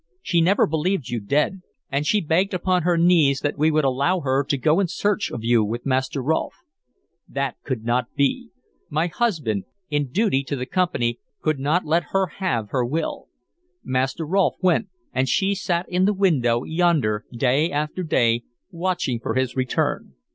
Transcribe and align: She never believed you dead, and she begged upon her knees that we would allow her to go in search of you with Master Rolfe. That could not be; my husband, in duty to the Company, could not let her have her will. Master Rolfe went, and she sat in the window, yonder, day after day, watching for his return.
She 0.23 0.41
never 0.41 0.65
believed 0.65 1.09
you 1.09 1.19
dead, 1.19 1.61
and 1.91 2.07
she 2.07 2.21
begged 2.21 2.55
upon 2.55 2.81
her 2.81 2.97
knees 2.97 3.41
that 3.41 3.55
we 3.55 3.69
would 3.69 3.83
allow 3.83 4.21
her 4.21 4.43
to 4.43 4.57
go 4.57 4.79
in 4.79 4.87
search 4.87 5.29
of 5.31 5.43
you 5.43 5.63
with 5.63 5.85
Master 5.85 6.23
Rolfe. 6.23 6.63
That 7.27 7.57
could 7.63 7.83
not 7.83 8.07
be; 8.15 8.49
my 8.89 9.05
husband, 9.05 9.65
in 9.91 10.07
duty 10.09 10.41
to 10.45 10.55
the 10.55 10.65
Company, 10.65 11.19
could 11.39 11.59
not 11.59 11.85
let 11.85 12.05
her 12.13 12.25
have 12.39 12.69
her 12.71 12.83
will. 12.83 13.27
Master 13.83 14.25
Rolfe 14.25 14.57
went, 14.59 14.87
and 15.13 15.29
she 15.29 15.53
sat 15.53 15.85
in 15.87 16.05
the 16.05 16.13
window, 16.15 16.63
yonder, 16.63 17.23
day 17.31 17.69
after 17.69 18.01
day, 18.01 18.41
watching 18.71 19.19
for 19.19 19.35
his 19.35 19.55
return. 19.55 20.15